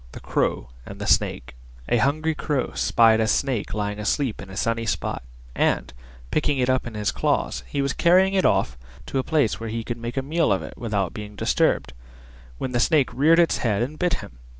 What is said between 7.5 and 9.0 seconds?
he was carrying it off